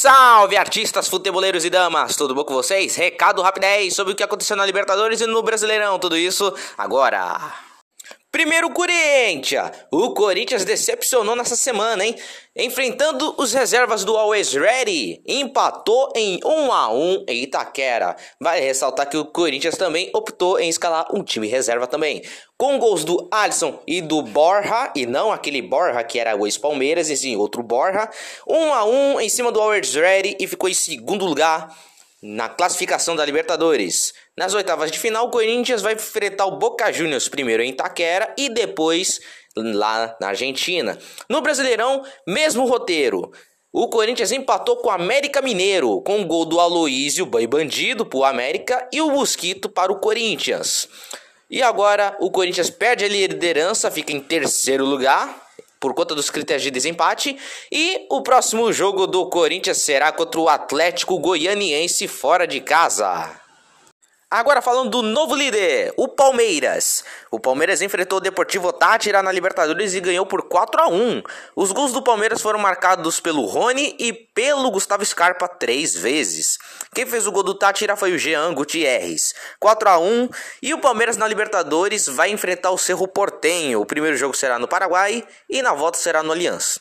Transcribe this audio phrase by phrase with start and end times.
[0.00, 2.94] Salve artistas, futeboleiros e damas, tudo bom com vocês?
[2.94, 7.67] Recado rapidez sobre o que aconteceu na Libertadores e no Brasileirão, tudo isso agora.
[8.30, 9.70] Primeiro Corinthians.
[9.90, 12.14] O Corinthians decepcionou nessa semana, hein?
[12.54, 18.14] Enfrentando os reservas do Always Ready, empatou em 1 a 1 em Itaquera.
[18.38, 22.22] Vale ressaltar que o Corinthians também optou em escalar um time reserva também,
[22.58, 27.08] com gols do Alisson e do Borja, e não aquele Borja que era o ex-Palmeiras,
[27.08, 28.10] e sim outro Borja.
[28.46, 31.74] 1 a 1 em cima do Always Ready e ficou em segundo lugar
[32.22, 34.12] na classificação da Libertadores.
[34.36, 38.48] Nas oitavas de final, o Corinthians vai enfrentar o Boca Juniors primeiro em Itaquera e
[38.48, 39.20] depois
[39.56, 40.98] lá na Argentina.
[41.28, 43.30] No Brasileirão, mesmo roteiro.
[43.72, 48.18] O Corinthians empatou com o América Mineiro, com o gol do Aloísio Boi Bandido para
[48.18, 50.88] o América e o Mosquito para o Corinthians.
[51.50, 55.47] E agora o Corinthians perde a liderança, fica em terceiro lugar,
[55.80, 57.36] por conta dos critérios de desempate.
[57.70, 63.47] E o próximo jogo do Corinthians será contra o Atlético Goianiense fora de casa.
[64.30, 67.02] Agora falando do novo líder, o Palmeiras.
[67.30, 71.22] O Palmeiras enfrentou o Deportivo Tátira na Libertadores e ganhou por 4 a 1.
[71.56, 76.58] Os gols do Palmeiras foram marcados pelo Rony e pelo Gustavo Scarpa três vezes.
[76.94, 79.34] Quem fez o gol do Tátira foi o Jean Gutierrez.
[79.58, 80.28] 4 a 1
[80.62, 83.80] e o Palmeiras na Libertadores vai enfrentar o Cerro Portenho.
[83.80, 86.78] O primeiro jogo será no Paraguai e na volta será no Aliança.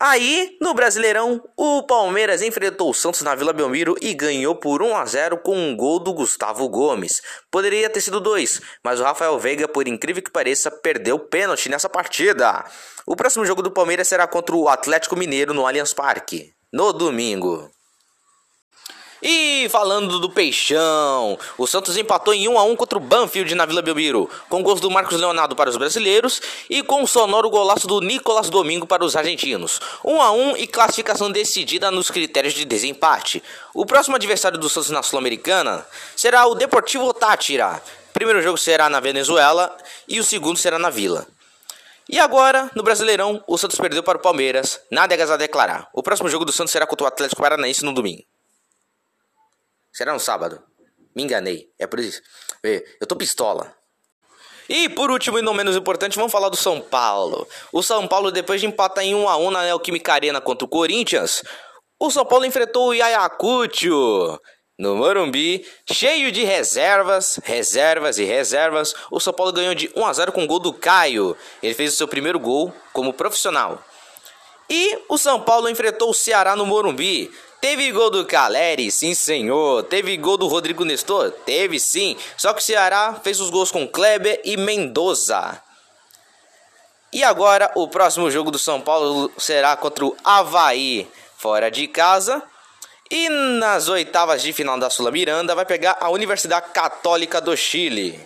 [0.00, 4.96] Aí, no Brasileirão, o Palmeiras enfrentou o Santos na Vila Belmiro e ganhou por 1
[4.96, 7.20] a 0 com um gol do Gustavo Gomes.
[7.50, 11.68] Poderia ter sido dois, mas o Rafael Veiga, por incrível que pareça, perdeu o pênalti
[11.68, 12.64] nessa partida.
[13.04, 17.68] O próximo jogo do Palmeiras será contra o Atlético Mineiro no Allianz Parque, no domingo.
[19.20, 23.66] E falando do Peixão, o Santos empatou em 1 a 1 contra o Banfield na
[23.66, 27.88] Vila Belmiro, com gols do Marcos Leonardo para os brasileiros e com o sonoro golaço
[27.88, 29.80] do Nicolas Domingo para os argentinos.
[30.04, 33.42] 1 a 1 e classificação decidida nos critérios de desempate.
[33.74, 37.82] O próximo adversário do Santos na Sul-Americana será o Deportivo Tátira.
[38.12, 41.26] Primeiro jogo será na Venezuela e o segundo será na Vila.
[42.08, 45.88] E agora, no Brasileirão, o Santos perdeu para o Palmeiras, nada é a declarar.
[45.92, 48.22] O próximo jogo do Santos será contra o Atlético Paranaense no domingo.
[49.98, 50.62] Será no sábado.
[51.12, 51.72] Me enganei.
[51.76, 52.22] É por isso.
[52.62, 53.74] Eu tô pistola.
[54.68, 57.48] E por último e não menos importante, vamos falar do São Paulo.
[57.72, 60.68] O São Paulo, depois de empatar em 1 a 1 na Neoquímica Arena contra o
[60.68, 61.42] Corinthians,
[61.98, 64.40] o São Paulo enfrentou o Ayacucho
[64.78, 68.94] no Morumbi, cheio de reservas, reservas e reservas.
[69.10, 71.36] O São Paulo ganhou de 1 a 0 com o gol do Caio.
[71.60, 73.82] Ele fez o seu primeiro gol como profissional.
[74.70, 77.32] E o São Paulo enfrentou o Ceará no Morumbi.
[77.60, 79.82] Teve gol do Caleri, sim senhor.
[79.84, 81.32] Teve gol do Rodrigo Nestor?
[81.44, 82.16] Teve sim.
[82.36, 85.60] Só que o Ceará fez os gols com Kleber e Mendoza.
[87.12, 92.42] E agora o próximo jogo do São Paulo será contra o Havaí, fora de casa.
[93.10, 98.20] E nas oitavas de final da Sula Miranda vai pegar a Universidade Católica do Chile.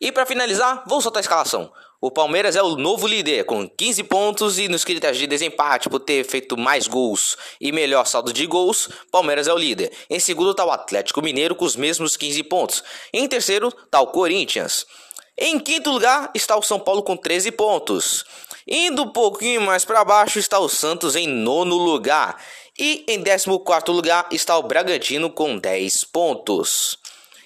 [0.00, 1.72] E para finalizar, vou soltar a escalação.
[2.04, 6.00] O Palmeiras é o novo líder, com 15 pontos e nos critérios de desempate, por
[6.00, 9.92] ter feito mais gols e melhor saldo de gols, Palmeiras é o líder.
[10.10, 12.82] Em segundo está o Atlético Mineiro com os mesmos 15 pontos.
[13.12, 14.84] Em terceiro está o Corinthians.
[15.38, 18.24] Em quinto lugar está o São Paulo com 13 pontos.
[18.66, 22.36] Indo um pouquinho mais para baixo está o Santos em nono lugar.
[22.76, 26.98] E em décimo quarto lugar está o Bragantino com 10 pontos.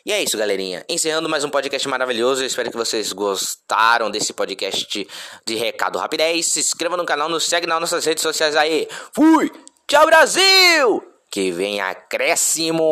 [0.07, 0.85] E é isso, galerinha.
[0.89, 2.41] Encerrando mais um podcast maravilhoso.
[2.41, 5.05] Eu espero que vocês gostaram desse podcast
[5.45, 6.47] de recado rapidez.
[6.47, 8.87] Se inscreva no canal, nos segue nas nossas redes sociais aí.
[9.13, 9.51] Fui!
[9.89, 11.03] Tchau, Brasil!
[11.29, 12.85] Que vem acréscimo!